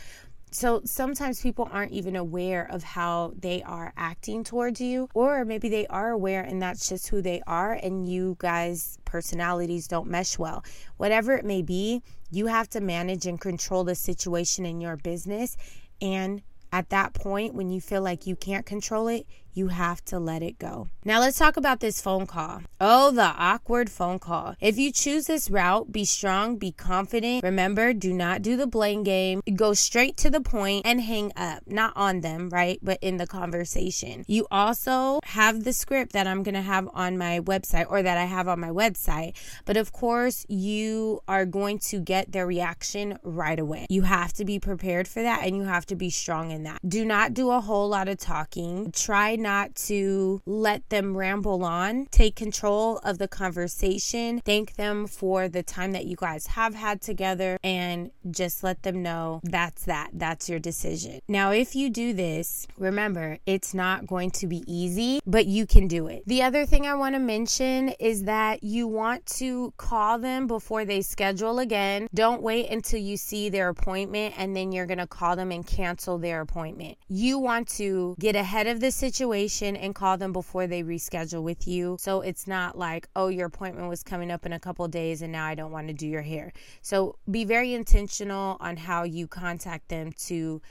So 0.51 0.81
sometimes 0.85 1.41
people 1.41 1.67
aren't 1.71 1.93
even 1.93 2.15
aware 2.15 2.69
of 2.69 2.83
how 2.83 3.33
they 3.39 3.63
are 3.63 3.91
acting 3.97 4.43
towards 4.43 4.79
you, 4.79 5.09
or 5.15 5.45
maybe 5.45 5.67
they 5.67 5.87
are 5.87 6.11
aware 6.11 6.43
and 6.43 6.61
that's 6.61 6.87
just 6.89 7.07
who 7.07 7.23
they 7.23 7.41
are, 7.47 7.73
and 7.73 8.07
you 8.07 8.35
guys' 8.37 8.99
personalities 9.03 9.87
don't 9.87 10.07
mesh 10.07 10.37
well. 10.37 10.63
Whatever 10.97 11.33
it 11.33 11.45
may 11.45 11.63
be, 11.63 12.03
you 12.29 12.47
have 12.47 12.69
to 12.69 12.81
manage 12.81 13.25
and 13.25 13.41
control 13.41 13.83
the 13.83 13.95
situation 13.95 14.65
in 14.65 14.79
your 14.79 14.97
business 14.97 15.57
and 16.01 16.43
at 16.73 16.89
that 16.89 17.13
point, 17.13 17.53
when 17.53 17.69
you 17.69 17.79
feel 17.79 18.01
like 18.01 18.25
you 18.25 18.35
can't 18.35 18.65
control 18.65 19.07
it, 19.07 19.27
you 19.53 19.67
have 19.67 20.03
to 20.05 20.19
let 20.19 20.41
it 20.41 20.59
go. 20.59 20.87
Now, 21.05 21.19
let's 21.19 21.37
talk 21.37 21.57
about 21.57 21.79
this 21.79 22.01
phone 22.01 22.25
call. 22.25 22.61
Oh, 22.79 23.11
the 23.11 23.21
awkward 23.23 23.89
phone 23.89 24.19
call. 24.19 24.55
If 24.59 24.77
you 24.77 24.91
choose 24.91 25.27
this 25.27 25.49
route, 25.49 25.91
be 25.91 26.05
strong, 26.05 26.57
be 26.57 26.71
confident. 26.71 27.43
Remember, 27.43 27.93
do 27.93 28.13
not 28.13 28.41
do 28.41 28.55
the 28.55 28.67
blame 28.67 29.03
game. 29.03 29.41
Go 29.55 29.73
straight 29.73 30.17
to 30.17 30.29
the 30.29 30.41
point 30.41 30.85
and 30.85 31.01
hang 31.01 31.31
up. 31.35 31.63
Not 31.67 31.93
on 31.95 32.21
them, 32.21 32.49
right? 32.49 32.79
But 32.81 32.99
in 33.01 33.17
the 33.17 33.27
conversation. 33.27 34.23
You 34.27 34.47
also 34.49 35.19
have 35.23 35.63
the 35.63 35.73
script 35.73 36.13
that 36.13 36.27
I'm 36.27 36.43
going 36.43 36.55
to 36.55 36.61
have 36.61 36.89
on 36.93 37.17
my 37.17 37.39
website 37.39 37.85
or 37.89 38.01
that 38.01 38.17
I 38.17 38.25
have 38.25 38.47
on 38.47 38.59
my 38.59 38.69
website. 38.69 39.35
But 39.65 39.77
of 39.77 39.91
course, 39.91 40.45
you 40.47 41.21
are 41.27 41.45
going 41.45 41.79
to 41.79 41.99
get 41.99 42.31
their 42.31 42.47
reaction 42.47 43.19
right 43.23 43.59
away. 43.59 43.87
You 43.89 44.03
have 44.03 44.33
to 44.33 44.45
be 44.45 44.59
prepared 44.59 45.07
for 45.07 45.21
that 45.21 45.43
and 45.43 45.55
you 45.55 45.63
have 45.63 45.85
to 45.87 45.95
be 45.95 46.09
strong 46.09 46.51
in 46.51 46.63
that. 46.63 46.79
Do 46.87 47.05
not 47.05 47.33
do 47.33 47.51
a 47.51 47.59
whole 47.59 47.89
lot 47.89 48.07
of 48.07 48.17
talking. 48.17 48.91
Try 48.91 49.35
not 49.43 49.75
to 49.75 50.41
let 50.47 50.89
them 50.89 51.15
ramble 51.15 51.63
on. 51.63 52.07
Take 52.09 52.35
control 52.35 52.97
of 52.99 53.19
the 53.19 53.27
conversation. 53.27 54.41
Thank 54.43 54.75
them 54.75 55.05
for 55.05 55.47
the 55.47 55.61
time 55.61 55.91
that 55.91 56.05
you 56.05 56.15
guys 56.15 56.47
have 56.47 56.73
had 56.73 57.01
together 57.01 57.57
and 57.63 58.09
just 58.31 58.63
let 58.63 58.83
them 58.83 59.03
know 59.03 59.41
that's 59.43 59.85
that. 59.85 60.11
That's 60.13 60.49
your 60.49 60.59
decision. 60.59 61.19
Now, 61.27 61.51
if 61.51 61.75
you 61.75 61.89
do 61.89 62.13
this, 62.13 62.67
remember 62.77 63.37
it's 63.45 63.73
not 63.73 64.07
going 64.07 64.31
to 64.31 64.47
be 64.47 64.63
easy, 64.65 65.19
but 65.25 65.45
you 65.45 65.67
can 65.67 65.87
do 65.87 66.07
it. 66.07 66.23
The 66.25 66.41
other 66.41 66.65
thing 66.65 66.87
I 66.87 66.95
want 66.95 67.15
to 67.15 67.19
mention 67.19 67.89
is 67.99 68.23
that 68.23 68.63
you 68.63 68.87
want 68.87 69.25
to 69.37 69.73
call 69.77 70.19
them 70.19 70.47
before 70.47 70.85
they 70.85 71.01
schedule 71.01 71.59
again. 71.59 72.07
Don't 72.13 72.41
wait 72.41 72.69
until 72.69 72.99
you 72.99 73.17
see 73.17 73.49
their 73.49 73.69
appointment 73.69 74.35
and 74.37 74.55
then 74.55 74.71
you're 74.71 74.85
going 74.85 74.97
to 74.97 75.07
call 75.07 75.35
them 75.35 75.51
and 75.51 75.67
cancel 75.67 76.17
their 76.17 76.41
appointment. 76.41 76.97
You 77.09 77.37
want 77.39 77.67
to 77.69 78.15
get 78.19 78.35
ahead 78.35 78.67
of 78.67 78.79
the 78.79 78.91
situation 78.91 79.32
situation 79.33 79.75
and 79.75 79.95
call 79.95 80.17
them 80.17 80.31
before 80.31 80.67
they 80.67 80.83
reschedule 80.83 81.41
with 81.41 81.67
you. 81.67 81.97
So 81.99 82.21
it's 82.21 82.47
not 82.47 82.77
like, 82.77 83.07
oh, 83.15 83.27
your 83.27 83.47
appointment 83.47 83.89
was 83.89 84.03
coming 84.03 84.31
up 84.31 84.45
in 84.45 84.53
a 84.53 84.59
couple 84.59 84.87
days 84.87 85.21
and 85.21 85.31
now 85.31 85.45
I 85.45 85.55
don't 85.55 85.71
want 85.71 85.87
to 85.87 85.93
do 85.93 86.07
your 86.07 86.21
hair. 86.21 86.53
So 86.81 87.17
be 87.29 87.43
very 87.43 87.73
intentional 87.73 88.57
on 88.59 88.77
how 88.77 89.03
you 89.03 89.27
contact 89.27 89.89
them 89.89 90.11
to 90.27 90.61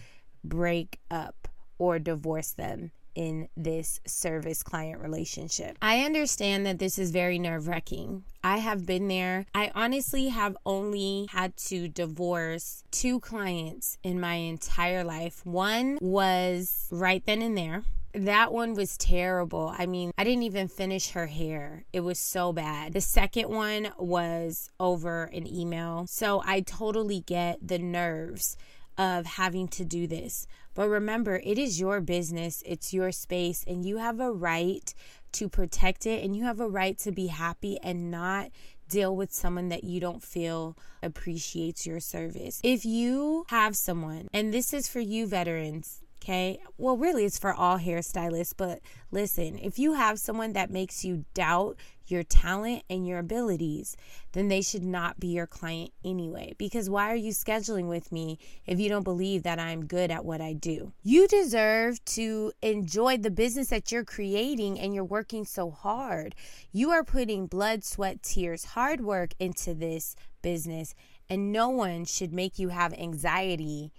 break 0.44 1.00
up 1.10 1.48
or 1.78 1.98
divorce 1.98 2.52
them 2.52 2.92
in 3.14 3.48
this 3.56 4.00
service 4.06 4.62
client 4.62 5.00
relationship. 5.00 5.76
I 5.82 6.00
understand 6.00 6.66
that 6.66 6.78
this 6.78 6.98
is 6.98 7.10
very 7.10 7.38
nerve 7.38 7.68
wracking. 7.68 8.24
I 8.44 8.58
have 8.58 8.86
been 8.86 9.08
there. 9.08 9.46
I 9.54 9.70
honestly 9.74 10.28
have 10.28 10.56
only 10.66 11.28
had 11.30 11.56
to 11.68 11.88
divorce 11.88 12.84
two 12.90 13.20
clients 13.20 13.98
in 14.02 14.20
my 14.20 14.34
entire 14.34 15.04
life. 15.04 15.46
One 15.46 15.98
was 16.00 16.88
right 16.90 17.22
then 17.24 17.42
and 17.42 17.56
there. 17.56 17.84
That 18.14 18.52
one 18.52 18.74
was 18.74 18.98
terrible. 18.98 19.74
I 19.78 19.86
mean, 19.86 20.12
I 20.18 20.24
didn't 20.24 20.42
even 20.42 20.68
finish 20.68 21.12
her 21.12 21.26
hair. 21.28 21.84
It 21.92 22.00
was 22.00 22.18
so 22.18 22.52
bad. 22.52 22.92
The 22.92 23.00
second 23.00 23.48
one 23.48 23.90
was 23.96 24.68
over 24.78 25.24
an 25.24 25.46
email. 25.46 26.06
So 26.08 26.42
I 26.44 26.60
totally 26.60 27.20
get 27.20 27.66
the 27.66 27.78
nerves 27.78 28.58
of 28.98 29.24
having 29.24 29.68
to 29.68 29.84
do 29.84 30.06
this. 30.06 30.46
But 30.74 30.88
remember, 30.88 31.40
it 31.44 31.58
is 31.58 31.80
your 31.80 32.00
business, 32.00 32.62
it's 32.64 32.92
your 32.94 33.12
space, 33.12 33.64
and 33.66 33.84
you 33.84 33.98
have 33.98 34.20
a 34.20 34.32
right 34.32 34.92
to 35.32 35.48
protect 35.48 36.06
it 36.06 36.22
and 36.22 36.36
you 36.36 36.44
have 36.44 36.60
a 36.60 36.68
right 36.68 36.98
to 36.98 37.10
be 37.10 37.28
happy 37.28 37.78
and 37.82 38.10
not 38.10 38.50
deal 38.88 39.16
with 39.16 39.32
someone 39.32 39.68
that 39.70 39.84
you 39.84 39.98
don't 40.00 40.22
feel 40.22 40.76
appreciates 41.02 41.86
your 41.86 42.00
service. 42.00 42.60
If 42.62 42.84
you 42.84 43.46
have 43.48 43.74
someone, 43.74 44.28
and 44.32 44.52
this 44.52 44.74
is 44.74 44.88
for 44.88 45.00
you 45.00 45.26
veterans, 45.26 46.02
Okay. 46.22 46.60
Well, 46.78 46.96
really, 46.96 47.24
it's 47.24 47.38
for 47.38 47.52
all 47.52 47.78
hairstylists. 47.78 48.54
But 48.56 48.78
listen, 49.10 49.58
if 49.58 49.76
you 49.76 49.94
have 49.94 50.20
someone 50.20 50.52
that 50.52 50.70
makes 50.70 51.04
you 51.04 51.24
doubt 51.34 51.76
your 52.06 52.22
talent 52.22 52.84
and 52.88 53.04
your 53.04 53.18
abilities, 53.18 53.96
then 54.30 54.46
they 54.46 54.62
should 54.62 54.84
not 54.84 55.18
be 55.18 55.28
your 55.28 55.48
client 55.48 55.90
anyway. 56.04 56.54
Because 56.58 56.88
why 56.88 57.10
are 57.10 57.16
you 57.16 57.32
scheduling 57.32 57.88
with 57.88 58.12
me 58.12 58.38
if 58.66 58.78
you 58.78 58.88
don't 58.88 59.02
believe 59.02 59.42
that 59.42 59.58
I'm 59.58 59.86
good 59.86 60.12
at 60.12 60.24
what 60.24 60.40
I 60.40 60.52
do? 60.52 60.92
You 61.02 61.26
deserve 61.26 62.04
to 62.04 62.52
enjoy 62.62 63.16
the 63.16 63.30
business 63.32 63.68
that 63.68 63.90
you're 63.90 64.04
creating 64.04 64.78
and 64.78 64.94
you're 64.94 65.02
working 65.02 65.44
so 65.44 65.72
hard. 65.72 66.36
You 66.70 66.92
are 66.92 67.02
putting 67.02 67.46
blood, 67.46 67.82
sweat, 67.82 68.22
tears, 68.22 68.64
hard 68.64 69.00
work 69.00 69.32
into 69.40 69.74
this 69.74 70.14
business, 70.40 70.94
and 71.28 71.50
no 71.50 71.68
one 71.68 72.04
should 72.04 72.32
make 72.32 72.60
you 72.60 72.68
have 72.68 72.92
anxiety 72.94 73.90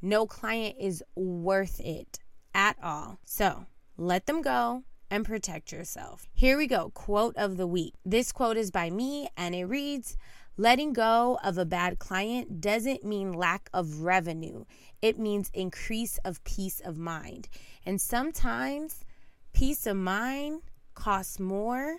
no 0.00 0.26
client 0.26 0.76
is 0.80 1.02
worth 1.14 1.80
it 1.80 2.18
at 2.54 2.76
all. 2.82 3.18
So 3.24 3.66
let 3.96 4.26
them 4.26 4.42
go 4.42 4.84
and 5.10 5.24
protect 5.24 5.72
yourself. 5.72 6.28
Here 6.34 6.56
we 6.56 6.66
go. 6.66 6.90
Quote 6.90 7.36
of 7.36 7.56
the 7.56 7.66
week. 7.66 7.94
This 8.04 8.32
quote 8.32 8.56
is 8.56 8.70
by 8.70 8.90
me 8.90 9.28
and 9.36 9.54
it 9.54 9.64
reads 9.64 10.16
Letting 10.60 10.92
go 10.92 11.38
of 11.44 11.56
a 11.56 11.64
bad 11.64 12.00
client 12.00 12.60
doesn't 12.60 13.04
mean 13.04 13.32
lack 13.32 13.70
of 13.72 14.00
revenue, 14.00 14.64
it 15.00 15.16
means 15.16 15.52
increase 15.54 16.18
of 16.24 16.42
peace 16.42 16.80
of 16.80 16.98
mind. 16.98 17.48
And 17.86 18.00
sometimes 18.00 19.04
peace 19.52 19.86
of 19.86 19.96
mind 19.96 20.62
costs 20.94 21.38
more 21.38 21.98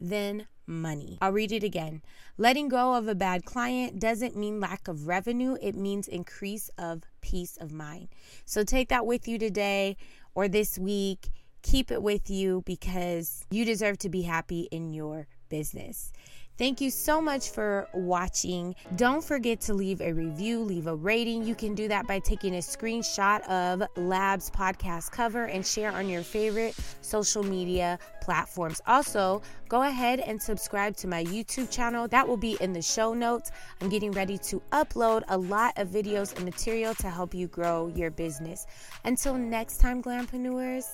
than 0.00 0.46
money. 0.68 1.18
I'll 1.20 1.32
read 1.32 1.50
it 1.50 1.64
again. 1.64 2.02
Letting 2.38 2.68
go 2.68 2.94
of 2.94 3.08
a 3.08 3.14
bad 3.16 3.44
client 3.44 3.98
doesn't 3.98 4.36
mean 4.36 4.60
lack 4.60 4.86
of 4.86 5.08
revenue, 5.08 5.56
it 5.60 5.74
means 5.74 6.06
increase 6.06 6.70
of 6.78 7.02
peace 7.20 7.56
of 7.56 7.72
mind. 7.72 8.08
So 8.44 8.64
take 8.64 8.88
that 8.88 9.06
with 9.06 9.28
you 9.28 9.38
today 9.38 9.96
or 10.34 10.48
this 10.48 10.78
week. 10.78 11.30
Keep 11.62 11.90
it 11.90 12.02
with 12.02 12.30
you 12.30 12.62
because 12.64 13.44
you 13.50 13.64
deserve 13.64 13.98
to 13.98 14.08
be 14.08 14.22
happy 14.22 14.68
in 14.70 14.94
your 14.94 15.26
business. 15.48 16.12
Thank 16.60 16.82
you 16.82 16.90
so 16.90 17.22
much 17.22 17.48
for 17.48 17.88
watching. 17.94 18.74
Don't 18.96 19.24
forget 19.24 19.62
to 19.62 19.72
leave 19.72 20.02
a 20.02 20.12
review, 20.12 20.60
leave 20.60 20.88
a 20.88 20.94
rating. 20.94 21.42
You 21.42 21.54
can 21.54 21.74
do 21.74 21.88
that 21.88 22.06
by 22.06 22.18
taking 22.18 22.56
a 22.56 22.58
screenshot 22.58 23.40
of 23.48 23.82
Labs 23.96 24.50
podcast 24.50 25.10
cover 25.10 25.44
and 25.44 25.66
share 25.66 25.90
on 25.90 26.06
your 26.06 26.22
favorite 26.22 26.76
social 27.00 27.42
media 27.42 27.98
platforms. 28.20 28.82
Also, 28.86 29.40
go 29.70 29.84
ahead 29.84 30.20
and 30.20 30.40
subscribe 30.40 30.94
to 30.98 31.08
my 31.08 31.24
YouTube 31.24 31.70
channel. 31.70 32.06
That 32.08 32.28
will 32.28 32.36
be 32.36 32.58
in 32.60 32.74
the 32.74 32.82
show 32.82 33.14
notes. 33.14 33.50
I'm 33.80 33.88
getting 33.88 34.12
ready 34.12 34.36
to 34.36 34.60
upload 34.70 35.22
a 35.28 35.38
lot 35.38 35.72
of 35.78 35.88
videos 35.88 36.36
and 36.36 36.44
material 36.44 36.94
to 36.96 37.08
help 37.08 37.32
you 37.32 37.46
grow 37.46 37.90
your 37.96 38.10
business. 38.10 38.66
Until 39.06 39.32
next 39.32 39.78
time, 39.78 40.02
Glampreneurs, 40.02 40.84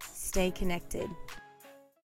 stay 0.00 0.50
connected. 0.50 1.08